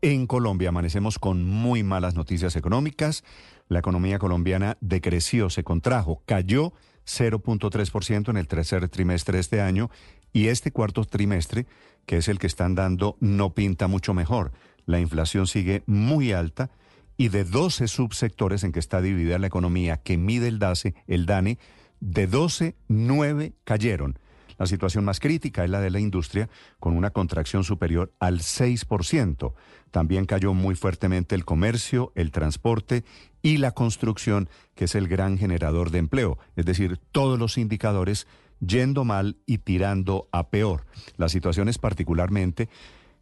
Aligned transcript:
En 0.00 0.26
Colombia 0.26 0.70
amanecemos 0.70 1.18
con 1.18 1.44
muy 1.44 1.82
malas 1.82 2.14
noticias 2.14 2.56
económicas. 2.56 3.24
La 3.68 3.80
economía 3.80 4.18
colombiana 4.18 4.78
decreció, 4.80 5.50
se 5.50 5.64
contrajo, 5.64 6.22
cayó 6.24 6.72
0.3% 7.04 8.30
en 8.30 8.38
el 8.38 8.48
tercer 8.48 8.88
trimestre 8.88 9.34
de 9.34 9.40
este 9.40 9.60
año 9.60 9.90
y 10.32 10.46
este 10.46 10.70
cuarto 10.70 11.04
trimestre, 11.04 11.66
que 12.06 12.16
es 12.16 12.28
el 12.28 12.38
que 12.38 12.46
están 12.46 12.74
dando, 12.74 13.18
no 13.20 13.52
pinta 13.52 13.86
mucho 13.86 14.14
mejor. 14.14 14.52
La 14.86 14.98
inflación 14.98 15.46
sigue 15.46 15.82
muy 15.84 16.32
alta 16.32 16.70
y 17.18 17.28
de 17.28 17.44
12 17.44 17.86
subsectores 17.86 18.64
en 18.64 18.72
que 18.72 18.78
está 18.78 19.02
dividida 19.02 19.38
la 19.38 19.48
economía 19.48 19.98
que 19.98 20.16
mide 20.16 20.48
el 20.48 20.58
DACE, 20.58 20.94
el 21.06 21.26
DANE, 21.26 21.58
de 22.00 22.26
12, 22.26 22.76
9 22.88 23.52
cayeron. 23.64 24.18
La 24.60 24.66
situación 24.66 25.06
más 25.06 25.20
crítica 25.20 25.64
es 25.64 25.70
la 25.70 25.80
de 25.80 25.88
la 25.88 26.00
industria, 26.00 26.50
con 26.78 26.94
una 26.94 27.12
contracción 27.12 27.64
superior 27.64 28.12
al 28.20 28.40
6%. 28.40 29.54
También 29.90 30.26
cayó 30.26 30.52
muy 30.52 30.74
fuertemente 30.74 31.34
el 31.34 31.46
comercio, 31.46 32.12
el 32.14 32.30
transporte 32.30 33.02
y 33.40 33.56
la 33.56 33.70
construcción, 33.70 34.50
que 34.74 34.84
es 34.84 34.94
el 34.94 35.08
gran 35.08 35.38
generador 35.38 35.90
de 35.90 36.00
empleo. 36.00 36.36
Es 36.56 36.66
decir, 36.66 36.98
todos 37.10 37.38
los 37.38 37.56
indicadores 37.56 38.26
yendo 38.60 39.06
mal 39.06 39.38
y 39.46 39.56
tirando 39.56 40.28
a 40.30 40.50
peor. 40.50 40.84
La 41.16 41.30
situación 41.30 41.70
es 41.70 41.78
particularmente 41.78 42.68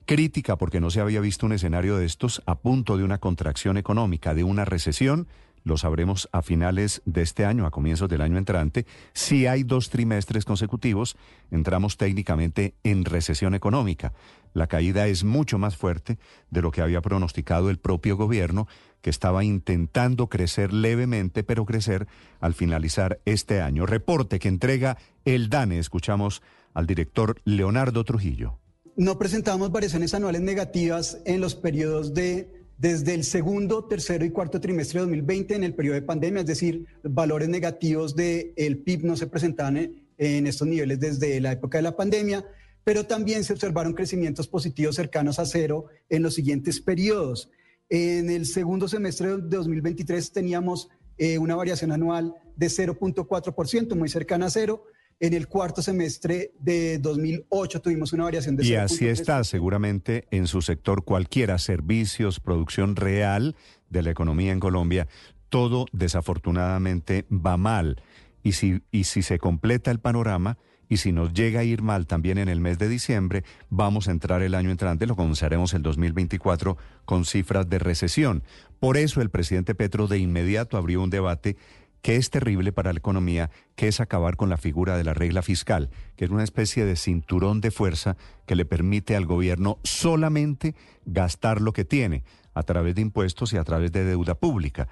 crítica 0.07 0.59
porque 0.59 0.81
no 0.81 0.91
se 0.91 1.01
había 1.01 1.21
visto 1.21 1.47
un 1.47 1.53
escenario 1.53 1.99
de 1.99 2.07
estos 2.07 2.43
a 2.47 2.59
punto 2.59 2.97
de 2.97 3.05
una 3.05 3.19
contracción 3.19 3.77
económica, 3.77 4.35
de 4.35 4.43
una 4.43 4.65
recesión 4.65 5.29
lo 5.65 5.77
sabremos 5.77 6.29
a 6.33 6.43
finales 6.43 7.03
de 7.05 7.23
este 7.23 7.45
año, 7.45 7.67
a 7.67 7.71
comienzos 7.71 8.09
del 8.09 8.21
año 8.21 8.39
entrante. 8.39 8.87
Si 9.13 9.47
hay 9.47 9.63
dos 9.63 9.91
trimestres 9.91 10.45
consecutivos, 10.45 11.17
entramos 11.51 11.97
técnicamente 11.97 12.75
en 12.85 13.05
recesión 13.05 13.55
económica. 13.55 14.13
La 14.55 14.67
caída 14.67 15.07
es 15.07 15.25
mucho 15.25 15.59
más 15.59 15.77
fuerte 15.77 16.19
de 16.51 16.63
lo 16.63 16.71
que 16.71 16.83
había 16.83 17.01
pronosticado 17.01 17.71
el 17.71 17.79
propio 17.79 18.17
gobierno, 18.17 18.67
que 19.01 19.11
estaba 19.11 19.45
intentando 19.45 20.29
crecer 20.29 20.73
levemente, 20.73 21.45
pero 21.45 21.65
crecer 21.65 22.09
al 22.41 22.55
finalizar 22.55 23.21
este 23.25 23.61
año. 23.61 23.87
Reporte 23.87 24.39
que 24.39 24.49
entrega 24.49 24.99
el 25.25 25.49
DANE. 25.49 25.79
Escuchamos 25.79 26.43
al 26.75 26.87
director 26.87 27.41
Leonardo 27.45 28.05
Trujillo. 28.05 28.59
No 28.97 29.17
presentamos 29.17 29.71
variaciones 29.71 30.13
anuales 30.15 30.41
negativas 30.41 31.19
en 31.25 31.41
los 31.41 31.55
periodos 31.55 32.15
de 32.15 32.58
desde 32.79 33.15
el 33.15 33.25
segundo, 33.25 33.85
tercero 33.85 34.25
y 34.25 34.31
cuarto 34.31 34.61
trimestre 34.61 35.01
de 35.01 35.07
2020 35.07 35.57
en 35.57 35.65
el 35.65 35.75
periodo 35.75 35.97
de 35.97 36.03
pandemia, 36.03 36.41
es 36.41 36.47
decir, 36.47 36.87
valores 37.03 37.49
negativos 37.49 38.15
del 38.15 38.83
PIB 38.85 39.05
no 39.05 39.17
se 39.17 39.27
presentaban 39.27 39.77
en, 40.17 40.47
estos 40.47 40.67
niveles 40.69 41.01
desde 41.01 41.41
la 41.41 41.53
época 41.53 41.79
de 41.79 41.83
la 41.83 41.97
pandemia, 41.97 42.47
pero 42.85 43.05
también 43.05 43.43
se 43.43 43.53
observaron 43.53 43.95
crecimientos 43.95 44.47
positivos 44.47 44.95
cercanos 44.95 45.41
a 45.41 45.47
cero 45.47 45.87
en 46.09 46.23
los 46.23 46.35
siguientes 46.35 46.81
periodos. 46.81 47.51
En 47.89 48.31
el 48.31 48.47
segundo 48.47 48.87
semestre 48.87 49.29
de 49.29 49.57
2023 49.57 50.31
teníamos 50.33 50.89
eh, 51.19 51.37
una 51.39 51.57
variación 51.57 51.91
anual 51.91 52.33
de 52.55 52.69
0.4%, 52.69 53.97
muy 53.97 54.09
cercana 54.09 54.47
a 54.47 54.51
cero, 54.51 54.85
en 55.21 55.35
el 55.35 55.49
cuarto 55.49 55.83
semestre 55.83 56.53
de 56.61 56.99
2008 56.99 57.81
tuvimos 57.81 58.13
una 58.13 58.25
variación 58.25 58.57
de... 58.57 58.67
Y 58.67 58.75
así 58.75 59.07
está 59.07 59.43
seguramente 59.45 60.27
en 60.31 60.47
su 60.47 60.63
sector 60.63 61.05
cualquiera, 61.05 61.59
servicios, 61.59 62.41
producción 62.41 62.95
real 62.97 63.57
de 63.91 64.03
la 64.03 64.11
economía 64.11 64.53
en 64.53 64.61
Colombia, 64.61 65.09
todo 65.49 65.87
desafortunadamente 65.93 67.27
va 67.31 67.57
mal. 67.57 68.01
Y 68.43 68.53
si, 68.53 68.83
y 68.93 69.05
si 69.05 69.23
se 69.23 69.39
completa 69.39 69.91
el 69.91 69.99
panorama, 69.99 70.59
y 70.89 70.99
si 70.99 71.13
nos 71.13 71.35
llega 71.35 71.61
a 71.61 71.65
ir 71.65 71.83
mal 71.83 72.07
también 72.07 72.39
en 72.39 72.49
el 72.49 72.61
mes 72.61 72.79
de 72.79 72.89
diciembre, 72.89 73.45
vamos 73.69 74.09
a 74.09 74.11
entrar 74.11 74.43
el 74.43 74.55
año 74.55 74.71
entrante, 74.71 75.07
lo 75.07 75.17
comenzaremos 75.17 75.75
el 75.75 75.83
2024 75.83 76.79
con 77.05 77.25
cifras 77.25 77.69
de 77.69 77.79
recesión. 77.79 78.43
Por 78.81 78.97
eso 78.97 79.21
el 79.21 79.31
presidente 79.31 79.75
Petro 79.75 80.07
de 80.07 80.19
inmediato 80.19 80.79
abrió 80.79 81.03
un 81.03 81.11
debate 81.11 81.57
que 82.03 82.17
es 82.17 82.31
terrible 82.31 82.73
para 82.73 82.93
la 82.93 82.99
economía, 82.99 83.51
que 83.75 83.89
es 83.89 84.01
acabar 84.01 84.37
con 84.37 84.49
la 84.49 84.57
figura 84.57 84.97
de 84.97 85.05
la 85.05 85.15
regla 85.15 85.43
fiscal, 85.43 85.91
que 86.17 86.25
es 86.25 86.31
una 86.31 86.45
especie 86.45 86.85
de 86.85 86.97
cinturón 86.97 87.61
de 87.61 87.71
fuerza 87.71 88.17
que 88.47 88.57
le 88.57 88.65
permite 88.65 89.17
al 89.17 89.27
gobierno 89.27 89.79
solamente 89.85 90.75
gastar 91.05 91.61
lo 91.61 91.73
que 91.73 91.85
tiene 91.85 92.25
a 92.55 92.63
través 92.63 92.95
de 92.95 93.03
impuestos 93.03 93.53
y 93.53 93.57
a 93.57 93.65
través 93.65 93.93
de 93.93 94.05
deuda 94.05 94.35
pública. 94.35 94.89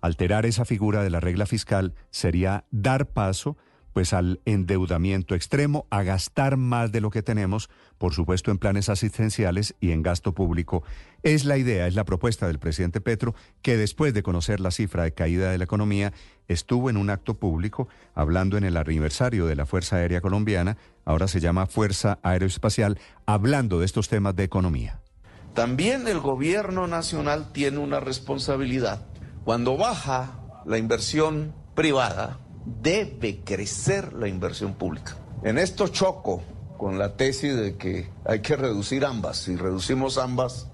Alterar 0.00 0.46
esa 0.46 0.64
figura 0.64 1.02
de 1.02 1.10
la 1.10 1.20
regla 1.20 1.46
fiscal 1.46 1.94
sería 2.10 2.64
dar 2.70 3.06
paso 3.06 3.56
pues 3.94 4.12
al 4.12 4.40
endeudamiento 4.44 5.36
extremo, 5.36 5.86
a 5.88 6.02
gastar 6.02 6.56
más 6.56 6.90
de 6.90 7.00
lo 7.00 7.10
que 7.10 7.22
tenemos, 7.22 7.70
por 7.96 8.12
supuesto 8.12 8.50
en 8.50 8.58
planes 8.58 8.88
asistenciales 8.88 9.76
y 9.80 9.92
en 9.92 10.02
gasto 10.02 10.34
público. 10.34 10.82
Es 11.22 11.44
la 11.44 11.56
idea, 11.56 11.86
es 11.86 11.94
la 11.94 12.04
propuesta 12.04 12.48
del 12.48 12.58
presidente 12.58 13.00
Petro, 13.00 13.36
que 13.62 13.76
después 13.76 14.12
de 14.12 14.24
conocer 14.24 14.58
la 14.58 14.72
cifra 14.72 15.04
de 15.04 15.14
caída 15.14 15.50
de 15.50 15.58
la 15.58 15.64
economía, 15.64 16.12
estuvo 16.48 16.90
en 16.90 16.96
un 16.96 17.08
acto 17.08 17.34
público 17.34 17.88
hablando 18.14 18.58
en 18.58 18.64
el 18.64 18.76
aniversario 18.76 19.46
de 19.46 19.54
la 19.54 19.64
Fuerza 19.64 19.96
Aérea 19.96 20.20
Colombiana, 20.20 20.76
ahora 21.04 21.28
se 21.28 21.38
llama 21.38 21.66
Fuerza 21.66 22.18
Aeroespacial, 22.24 22.98
hablando 23.26 23.78
de 23.78 23.86
estos 23.86 24.08
temas 24.08 24.34
de 24.34 24.42
economía. 24.42 25.00
También 25.54 26.08
el 26.08 26.18
gobierno 26.18 26.88
nacional 26.88 27.52
tiene 27.52 27.78
una 27.78 28.00
responsabilidad. 28.00 29.06
Cuando 29.44 29.76
baja 29.76 30.40
la 30.66 30.78
inversión 30.78 31.54
privada, 31.76 32.40
debe 32.64 33.40
crecer 33.44 34.12
la 34.14 34.28
inversión 34.28 34.74
pública. 34.74 35.16
En 35.42 35.58
esto 35.58 35.88
choco 35.88 36.42
con 36.78 36.98
la 36.98 37.16
tesis 37.16 37.56
de 37.56 37.76
que 37.76 38.10
hay 38.24 38.40
que 38.40 38.56
reducir 38.56 39.04
ambas. 39.04 39.38
Si 39.38 39.56
reducimos 39.56 40.18
ambas, 40.18 40.68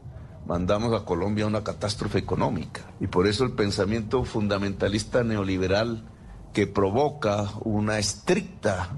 mandamos 0.47 0.99
a 0.99 1.05
Colombia 1.05 1.45
a 1.45 1.49
una 1.49 1.65
catástrofe 1.65 2.19
económica. 2.19 2.83
Y 3.01 3.06
por 3.06 3.27
eso 3.27 3.45
el 3.45 3.53
pensamiento 3.53 4.25
fundamentalista 4.25 5.23
neoliberal 5.23 6.05
que 6.53 6.67
provoca 6.67 7.51
una 7.65 7.99
estricta 7.99 8.91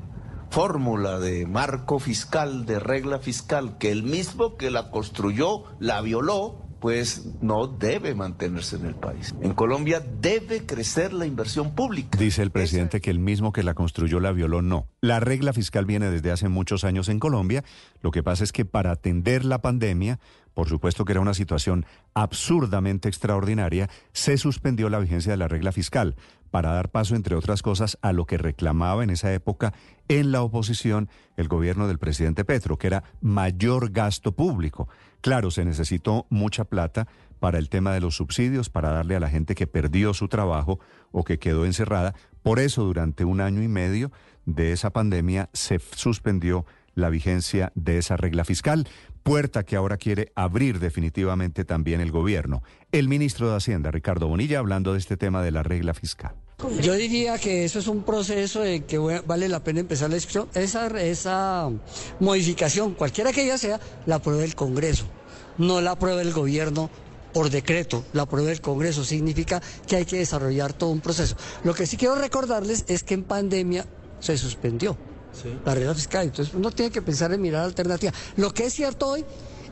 fórmula 0.51 1.19
de 1.19 1.47
marco 1.47 1.99
fiscal, 1.99 2.67
de 2.67 2.79
regla 2.79 3.19
fiscal, 3.19 3.79
que 3.79 3.91
el 3.91 4.03
mismo 4.03 4.57
que 4.57 4.71
la 4.71 4.91
construyó 4.91 5.65
la 5.79 6.01
violó, 6.01 6.59
pues 6.83 7.29
no 7.41 7.69
debe 7.69 8.13
mantenerse 8.13 8.75
en 8.75 8.87
el 8.87 8.97
país. 8.97 9.33
En 9.41 9.55
Colombia 9.55 10.05
debe 10.21 10.67
crecer 10.67 11.13
la 11.13 11.27
inversión 11.27 11.77
pública. 11.77 12.19
Dice 12.19 12.43
el 12.43 12.51
presidente 12.51 13.01
que 13.01 13.11
el 13.11 13.21
mismo 13.21 13.53
que 13.53 13.63
la 13.63 13.75
construyó 13.75 14.19
la 14.19 14.33
violó, 14.33 14.63
no. 14.63 14.89
La 15.01 15.21
regla 15.21 15.53
fiscal 15.53 15.87
viene 15.87 16.11
desde 16.11 16.33
hace 16.33 16.49
muchos 16.49 16.83
años 16.83 17.09
en 17.09 17.21
Colombia. 17.21 17.63
Lo 18.01 18.11
que 18.11 18.25
pasa 18.25 18.43
es 18.43 18.51
que 18.51 18.65
para 18.65 18.91
atender 18.91 19.45
la 19.45 19.63
pandemia, 19.63 20.19
por 20.55 20.69
supuesto 20.69 21.05
que 21.05 21.13
era 21.13 21.21
una 21.21 21.35
situación 21.35 21.87
absurdamente 22.15 23.09
extraordinaria, 23.09 23.89
se 24.13 24.37
suspendió 24.37 24.89
la 24.89 24.99
vigencia 24.99 25.33
de 25.33 25.39
la 25.39 25.49
regla 25.49 25.73
fiscal 25.73 26.17
para 26.51 26.73
dar 26.73 26.91
paso, 26.91 27.17
entre 27.17 27.35
otras 27.35 27.63
cosas, 27.63 27.99
a 28.03 28.13
lo 28.13 28.27
que 28.27 28.37
reclamaba 28.37 29.03
en 29.03 29.11
esa 29.11 29.33
época 29.33 29.73
en 30.09 30.33
la 30.33 30.43
oposición 30.43 31.09
el 31.37 31.49
gobierno 31.49 31.89
del 31.89 31.99
presidente 31.99 32.45
Petro, 32.45 32.77
que 32.77 32.89
era 32.89 33.05
mayor 33.23 33.91
gasto 33.91 34.33
público. 34.33 34.89
Claro, 35.23 35.51
se 35.51 35.65
necesitó 35.65 36.27
mucha 36.29 36.65
plata 36.65 37.09
para 37.41 37.59
el 37.59 37.71
tema 37.71 37.93
de 37.95 38.01
los 38.01 38.17
subsidios, 38.17 38.69
para 38.69 38.91
darle 38.91 39.17
a 39.17 39.21
la 39.21 39.31
gente 39.31 39.55
que 39.55 39.67
perdió 39.67 40.13
su 40.15 40.29
trabajo 40.29 40.79
o 41.11 41.25
que 41.25 41.39
quedó 41.39 41.65
encerrada. 41.65 42.15
Por 42.43 42.59
eso, 42.61 42.85
durante 42.85 43.25
un 43.25 43.41
año 43.41 43.63
y 43.63 43.69
medio 43.69 44.13
de 44.45 44.73
esa 44.73 44.91
pandemia, 44.91 45.49
se 45.55 45.79
suspendió 45.79 46.67
la 46.95 47.09
vigencia 47.09 47.73
de 47.75 47.99
esa 47.99 48.17
regla 48.17 48.45
fiscal, 48.45 48.87
puerta 49.23 49.65
que 49.65 49.77
ahora 49.77 49.97
quiere 49.97 50.33
abrir 50.35 50.79
definitivamente 50.79 51.65
también 51.65 52.01
el 52.01 52.11
gobierno. 52.11 52.63
El 52.91 53.09
ministro 53.09 53.51
de 53.51 53.57
Hacienda, 53.57 53.91
Ricardo 53.91 54.29
Bonilla, 54.29 54.59
hablando 54.59 54.93
de 54.93 54.99
este 54.99 55.17
tema 55.17 55.43
de 55.43 55.51
la 55.51 55.63
regla 55.63 55.95
fiscal. 55.95 56.35
Yo 56.81 56.95
diría 56.95 57.39
que 57.39 57.65
eso 57.65 57.79
es 57.81 57.89
un 57.89 58.05
proceso 58.05 58.61
de 58.61 58.85
que 58.85 58.99
vale 58.99 59.49
la 59.49 59.65
pena 59.65 59.81
empezar 59.81 60.11
la 60.11 60.15
discusión. 60.15 60.49
Esa, 60.55 60.87
esa 61.01 61.71
modificación, 62.21 62.95
cualquiera 62.95 63.33
que 63.33 63.45
ella 63.45 63.59
sea, 63.59 63.81
la 64.07 64.17
aprueba 64.17 64.45
el 64.45 64.55
Congreso, 64.55 65.07
no 65.59 65.81
la 65.81 65.93
aprueba 65.93 66.23
el 66.23 66.33
gobierno 66.33 66.91
por 67.33 67.51
decreto, 67.51 68.05
la 68.13 68.23
aprueba 68.23 68.53
el 68.53 68.61
Congreso. 68.61 69.05
Significa 69.05 69.61
que 69.87 69.97
hay 69.97 70.05
que 70.05 70.19
desarrollar 70.19 70.73
todo 70.73 70.91
un 70.91 71.01
proceso. 71.01 71.37
Lo 71.65 71.75
que 71.75 71.87
sí 71.87 71.97
quiero 71.97 72.15
recordarles 72.15 72.85
es 72.89 73.03
que 73.03 73.15
en 73.15 73.25
pandemia 73.25 73.87
se 74.21 74.37
suspendió 74.39 74.97
la 75.65 75.75
regla 75.75 75.95
fiscal. 75.95 76.27
Entonces 76.27 76.55
uno 76.55 76.71
tiene 76.71 76.91
que 76.91 77.03
pensar 77.03 77.33
en 77.33 77.41
mirar 77.41 77.65
alternativas. 77.65 78.15
Lo 78.37 78.53
que 78.53 78.67
es 78.67 78.73
cierto 78.75 79.09
hoy 79.09 79.25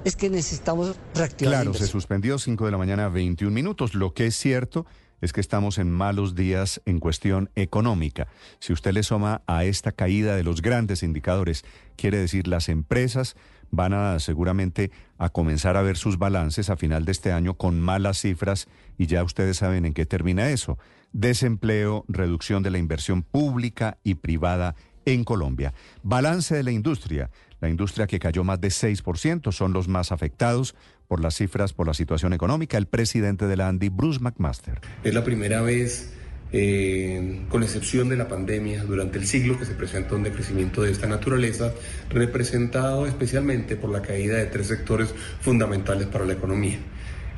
es 0.05 0.17
que 0.17 0.31
necesitamos 0.31 0.97
reactivar. 1.15 1.55
Claro, 1.55 1.75
se 1.75 1.87
suspendió 1.87 2.39
5 2.39 2.65
de 2.65 2.71
la 2.71 2.79
mañana 2.79 3.09
21 3.09 3.53
minutos. 3.53 3.95
Lo 3.95 4.15
que 4.15 4.27
es 4.27 4.37
cierto 4.37 4.87
es 5.21 5.33
que 5.33 5.41
estamos 5.41 5.79
en 5.79 5.91
malos 5.91 6.35
días 6.35 6.81
en 6.87 6.99
cuestión 6.99 7.51
económica. 7.55 8.29
Si 8.59 8.73
usted 8.73 8.93
le 8.93 9.03
suma 9.03 9.43
a 9.47 9.65
esta 9.65 9.93
caída 9.93 10.35
de 10.35 10.45
los 10.45 10.63
grandes 10.63 11.03
indicadores, 11.03 11.65
quiere 11.97 12.19
decir 12.19 12.49
las 12.49 12.69
empresas 12.69 13.37
van 13.71 13.93
a 13.93 14.19
seguramente 14.19 14.91
a 15.19 15.29
comenzar 15.29 15.77
a 15.77 15.83
ver 15.83 15.97
sus 15.97 16.19
balances 16.19 16.71
a 16.71 16.77
final 16.77 17.05
de 17.05 17.13
este 17.13 17.33
año 17.33 17.55
con 17.55 17.81
malas 17.81 18.21
cifras 18.21 18.67
y 18.99 19.07
ya 19.07 19.23
ustedes 19.23 19.59
saben 19.59 19.85
en 19.85 19.95
qué 19.95 20.07
termina 20.07 20.51
eso. 20.51 20.79
Desempleo, 21.13 22.05
reducción 22.09 22.63
de 22.63 22.71
la 22.71 22.79
inversión 22.79 23.23
pública 23.23 23.99
y 24.03 24.17
privada 24.17 24.75
en 25.05 25.25
Colombia. 25.25 25.73
Balance 26.03 26.55
de 26.55 26.63
la 26.63 26.71
industria. 26.71 27.31
La 27.61 27.69
industria 27.69 28.07
que 28.07 28.19
cayó 28.19 28.43
más 28.45 28.61
de 28.61 28.69
6% 28.69 29.53
son 29.53 29.73
los 29.73 29.89
más 29.89 30.13
afectados 30.13 30.75
por 31.09 31.21
las 31.21 31.35
cifras, 31.35 31.73
por 31.73 31.87
la 31.87 31.95
situación 31.95 32.33
económica. 32.33 32.79
El 32.79 32.87
presidente 32.87 33.47
de 33.47 33.57
la 33.57 33.69
ANDI, 33.69 33.89
Bruce 33.89 34.21
McMaster. 34.21 34.81
Es 35.05 35.13
la 35.13 35.25
primera 35.25 35.61
vez 35.61 36.15
eh, 36.53 37.43
con 37.49 37.63
excepción 37.63 38.09
de 38.09 38.17
la 38.17 38.27
pandemia, 38.27 38.83
durante 38.85 39.19
el 39.19 39.27
siglo 39.27 39.57
que 39.57 39.65
se 39.65 39.75
presenta 39.75 40.17
un 40.17 40.25
decrecimiento 40.25 40.83
de 40.83 40.91
esta 40.91 41.07
naturaleza, 41.07 41.73
representado 42.09 43.07
especialmente 43.07 43.77
por 43.77 43.91
la 43.91 44.03
caída 44.03 44.37
de 44.37 44.47
tres 44.47 44.67
sectores 44.67 45.15
fundamentales 45.41 46.09
para 46.09 46.25
la 46.25 46.33
economía. 46.33 46.79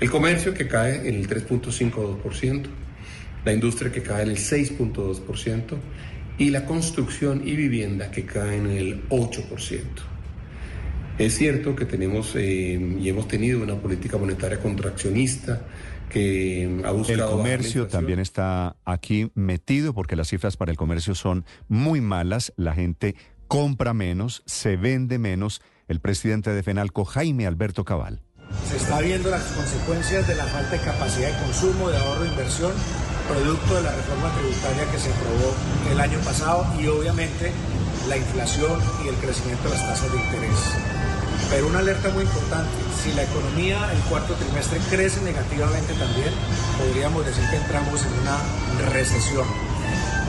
El 0.00 0.10
comercio 0.10 0.54
que 0.54 0.66
cae 0.66 1.08
en 1.08 1.14
el 1.14 1.28
3.52%, 1.28 2.66
la 3.44 3.52
industria 3.52 3.92
que 3.92 4.02
cae 4.02 4.22
en 4.22 4.30
el 4.30 4.38
6.2% 4.38 5.76
y 6.38 6.50
la 6.50 6.66
construcción 6.66 7.42
y 7.46 7.56
vivienda 7.56 8.10
que 8.10 8.24
cae 8.24 8.56
en 8.56 8.66
el 8.66 9.08
8%. 9.08 9.82
Es 11.18 11.36
cierto 11.36 11.76
que 11.76 11.84
tenemos 11.84 12.34
eh, 12.36 12.96
y 13.00 13.08
hemos 13.08 13.28
tenido 13.28 13.62
una 13.62 13.76
política 13.76 14.16
monetaria 14.16 14.58
contraccionista, 14.60 15.62
que 16.12 16.82
ha 16.84 16.90
buscado... 16.90 17.30
El 17.30 17.36
comercio 17.38 17.86
también 17.86 18.18
está 18.18 18.76
aquí 18.84 19.30
metido 19.34 19.94
porque 19.94 20.16
las 20.16 20.28
cifras 20.28 20.56
para 20.56 20.70
el 20.70 20.76
comercio 20.76 21.14
son 21.14 21.44
muy 21.68 22.00
malas. 22.00 22.52
La 22.56 22.74
gente 22.74 23.16
compra 23.48 23.94
menos, 23.94 24.42
se 24.46 24.76
vende 24.76 25.18
menos. 25.18 25.62
El 25.88 26.00
presidente 26.00 26.50
de 26.50 26.62
FENALCO, 26.62 27.04
Jaime 27.04 27.46
Alberto 27.46 27.84
Cabal. 27.84 28.22
Se 28.68 28.76
está 28.76 29.00
viendo 29.00 29.30
las 29.30 29.42
consecuencias 29.42 30.26
de 30.26 30.34
la 30.34 30.44
falta 30.44 30.70
de 30.70 30.80
capacidad 30.80 31.28
de 31.28 31.44
consumo, 31.44 31.90
de 31.90 31.98
ahorro 31.98 32.24
e 32.24 32.28
inversión, 32.28 32.72
producto 33.28 33.74
de 33.74 33.82
la 33.82 33.92
reforma 33.92 34.32
tributaria 34.34 34.90
que 34.90 34.98
se 34.98 35.10
aprobó 35.12 35.54
el 35.90 36.00
año 36.00 36.18
pasado 36.20 36.66
y 36.80 36.86
obviamente 36.86 37.52
la 38.08 38.16
inflación 38.16 38.80
y 39.04 39.08
el 39.08 39.14
crecimiento 39.16 39.64
de 39.64 39.74
las 39.74 39.86
tasas 39.86 40.12
de 40.12 40.18
interés. 40.18 40.58
Pero 41.50 41.66
una 41.66 41.80
alerta 41.80 42.08
muy 42.10 42.24
importante, 42.24 42.70
si 43.02 43.12
la 43.12 43.24
economía 43.24 43.92
el 43.92 44.00
cuarto 44.08 44.34
trimestre 44.34 44.78
crece 44.90 45.20
negativamente 45.20 45.92
también, 45.94 46.32
podríamos 46.78 47.26
decir 47.26 47.44
que 47.50 47.56
entramos 47.56 48.00
en 48.02 48.12
una 48.20 48.90
recesión. 48.90 49.71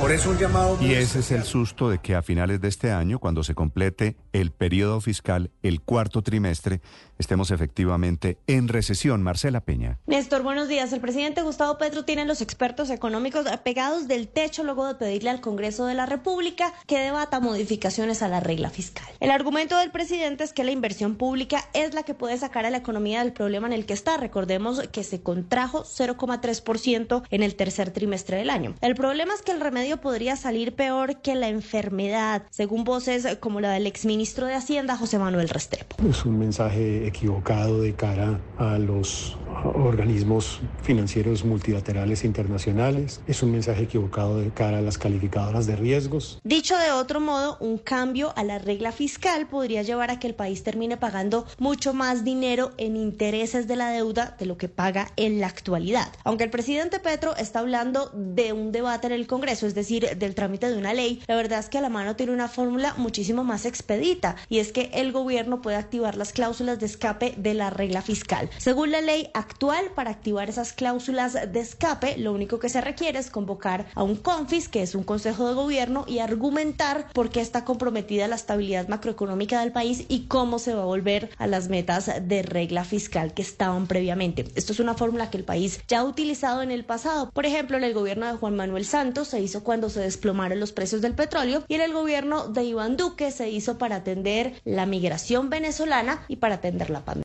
Por 0.04 0.12
eso 0.12 0.32
un 0.32 0.38
llamado... 0.38 0.78
Y 0.82 0.96
ese 0.96 1.20
es 1.20 1.32
el 1.32 1.44
susto 1.44 1.90
de 1.90 2.00
que 2.00 2.14
a 2.14 2.22
finales 2.22 2.60
de 2.60 2.68
este 2.68 2.92
año, 2.92 3.20
cuando 3.20 3.42
se 3.42 3.56
complete 3.56 4.18
el 4.34 4.52
periodo 4.52 5.00
fiscal, 5.00 5.50
el 5.62 5.80
cuarto 5.80 6.22
trimestre, 6.22 6.82
estemos 7.18 7.52
efectivamente 7.52 8.38
en 8.48 8.68
recesión. 8.68 9.24
Marcela 9.24 9.62
Peña. 9.62 10.00
Néstor, 10.06 10.44
buenos 10.44 10.68
días. 10.68 10.92
El 10.92 11.00
presidente 11.00 11.42
Gustavo 11.42 11.78
Petro 11.78 12.04
tiene 12.04 12.24
a 12.24 12.26
los 12.26 12.42
expertos 12.42 12.90
económicos 12.90 13.46
pegados 13.64 14.10
del 14.10 14.28
techo 14.28 14.66
luego 14.66 14.86
de 14.86 14.96
pedirle 14.96 15.30
al 15.30 15.40
Congreso 15.40 15.86
de 15.86 15.94
la 15.94 16.06
República 16.06 16.74
que 16.86 17.00
debata 17.00 17.40
modificaciones 17.40 18.22
a 18.22 18.28
la 18.28 18.42
regla 18.42 18.70
fiscal. 18.70 19.08
El 19.22 19.32
argumento 19.32 19.78
del 19.78 19.92
presidente 19.92 20.44
es 20.44 20.52
que 20.52 20.66
la 20.66 20.72
inversión 20.72 21.16
pública 21.16 21.64
es 21.74 21.94
la 21.94 22.04
que 22.04 22.14
puede 22.14 22.38
sacar 22.38 22.66
a 22.66 22.72
la 22.72 22.78
economía 22.78 23.24
del 23.24 23.32
problema 23.32 23.68
en 23.68 23.74
el 23.74 23.86
que 23.86 23.94
está. 23.94 24.18
Recordemos 24.18 24.82
que 24.90 25.06
se 25.06 25.22
contrajo 25.22 25.86
0,3% 25.86 27.24
en 27.30 27.44
el 27.44 27.56
tercer 27.56 27.92
trimestre 27.92 28.36
del 28.36 28.50
año. 28.50 28.76
El 28.82 28.96
problema 28.96 29.34
es 29.34 29.42
que 29.44 29.53
el 29.54 29.62
remedio 29.62 30.02
podría 30.02 30.36
salir 30.36 30.76
peor 30.76 31.22
que 31.22 31.36
la 31.36 31.48
enfermedad, 31.48 32.44
según 32.50 32.84
voces 32.84 33.38
como 33.40 33.62
la 33.62 33.72
del 33.72 33.88
exministro 33.88 34.48
de 34.48 34.56
Hacienda, 34.56 34.98
José 34.98 35.20
Manuel 35.20 35.50
Restrepo. 35.50 35.96
Es 36.10 36.26
un 36.26 36.40
mensaje 36.40 37.08
equivocado 37.08 37.82
de 37.82 37.94
cara 37.94 38.40
a 38.58 38.80
los 38.80 39.38
organismos 39.76 40.60
financieros 40.82 41.46
multilaterales 41.46 42.24
internacionales. 42.24 43.22
Es 43.28 43.44
un 43.44 43.52
mensaje 43.52 43.84
equivocado 43.84 44.40
de 44.40 44.50
cara 44.50 44.80
a 44.80 44.82
las 44.82 44.98
calificadoras 44.98 45.68
de 45.68 45.76
riesgos. 45.76 46.40
Dicho 46.44 46.78
de 46.78 46.92
otro 46.92 47.20
modo, 47.20 47.58
un 47.60 47.78
cambio 47.78 48.34
a 48.36 48.44
la 48.44 48.60
regla 48.60 48.92
fiscal 48.92 49.48
podría 49.48 49.84
llevar 49.84 50.12
a 50.12 50.20
que 50.20 50.28
el 50.28 50.36
país 50.36 50.64
termine 50.64 50.98
pagando 50.98 51.46
mucho 51.60 51.94
más 51.94 52.24
dinero 52.24 52.72
en 52.78 52.98
intereses 52.98 53.68
de 53.68 53.76
la 53.76 53.90
deuda 53.90 54.36
de 54.40 54.46
lo 54.46 54.58
que 54.58 54.70
paga 54.70 55.12
en 55.16 55.40
la 55.40 55.48
actualidad. 55.48 56.12
Aunque 56.24 56.44
el 56.44 56.50
presidente 56.50 57.00
Petro 57.00 57.36
está 57.36 57.60
hablando 57.60 58.12
de 58.14 58.54
un 58.54 58.72
debate 58.72 59.08
en 59.08 59.14
el 59.14 59.28
Congreso, 59.34 59.66
es 59.66 59.74
decir, 59.74 60.16
del 60.16 60.36
trámite 60.36 60.70
de 60.70 60.78
una 60.78 60.94
ley, 60.94 61.24
la 61.26 61.36
verdad 61.36 61.58
es 61.58 61.68
que 61.68 61.80
a 61.80 61.82
la 61.82 61.90
mano 61.90 62.16
tiene 62.16 62.34
una 62.34 62.48
fórmula 62.48 62.94
muchísimo 62.98 63.44
más 63.44 63.66
expedita 63.66 64.36
y 64.48 64.60
es 64.60 64.72
que 64.72 64.92
el 64.94 65.12
gobierno 65.12 65.60
puede 65.60 65.76
activar 65.76 66.18
las 66.18 66.34
cláusulas 66.34 66.80
de 66.80 66.86
escape 66.86 67.34
de 67.36 67.56
la 67.56 67.72
regla 67.72 68.04
fiscal. 68.04 68.52
Según 68.60 68.92
la 68.92 69.02
ley 69.02 69.32
actual, 69.34 69.86
para 69.96 70.12
activar 70.12 70.50
esas 70.50 70.72
cláusulas 70.74 71.34
de 71.34 71.60
escape, 71.60 72.16
lo 72.20 72.32
único 72.32 72.60
que 72.60 72.70
se 72.70 72.80
requiere 72.80 73.18
es 73.18 73.32
convocar 73.32 73.88
a 73.96 74.04
un 74.04 74.18
CONFIS, 74.18 74.70
que 74.70 74.84
es 74.84 74.94
un 74.94 75.04
consejo 75.04 75.48
de 75.48 75.56
gobierno, 75.56 76.06
y 76.08 76.20
argumentar 76.20 77.08
por 77.12 77.32
qué 77.32 77.42
está 77.42 77.66
comprometida 77.66 78.28
la 78.28 78.36
estabilidad 78.36 78.88
macroeconómica 78.88 79.62
del 79.62 79.72
país 79.72 80.06
y 80.10 80.28
cómo 80.28 80.60
se 80.60 80.76
va 80.76 80.84
a 80.84 80.86
volver 80.86 81.32
a 81.40 81.48
las 81.48 81.70
metas 81.70 82.12
de 82.22 82.44
regla 82.44 82.86
fiscal 82.86 83.34
que 83.34 83.42
estaban 83.42 83.88
previamente. 83.88 84.46
Esto 84.54 84.74
es 84.74 84.80
una 84.80 84.94
fórmula 84.94 85.32
que 85.32 85.38
el 85.38 85.44
país 85.44 85.82
ya 85.88 86.02
ha 86.02 86.04
utilizado 86.04 86.62
en 86.62 86.70
el 86.70 86.86
pasado. 86.86 87.32
Por 87.32 87.48
ejemplo, 87.48 87.78
en 87.78 87.84
el 87.84 87.96
gobierno 87.96 88.28
de 88.28 88.38
Juan 88.38 88.56
Manuel 88.56 88.86
Santos 88.86 89.23
se 89.26 89.40
hizo 89.42 89.64
cuando 89.64 89.90
se 89.90 90.02
desplomaron 90.02 90.60
los 90.60 90.72
precios 90.72 91.02
del 91.02 91.16
petróleo 91.16 91.64
y 91.68 91.76
en 91.76 91.82
el 91.82 91.94
gobierno 91.94 92.48
de 92.48 92.64
Iván 92.64 92.98
Duque 92.98 93.32
se 93.32 93.50
hizo 93.50 93.78
para 93.78 93.98
atender 93.98 94.54
la 94.66 94.86
migración 94.86 95.50
venezolana 95.50 96.24
y 96.28 96.38
para 96.38 96.56
atender 96.56 96.90
la 96.90 97.06
pandemia. 97.06 97.14